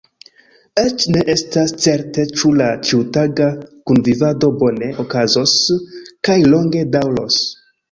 Eĉ 0.83 1.03
ne 1.15 1.19
estas 1.33 1.73
certe 1.83 2.25
ĉu 2.39 2.51
la 2.61 2.71
ĉiutaga 2.87 3.51
kunvivado 3.91 4.51
bone 4.65 4.91
okazos 5.05 5.55
kaj 6.29 6.41
longe 6.57 6.85
daŭros. 6.99 7.41